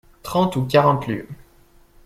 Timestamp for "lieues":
1.05-1.27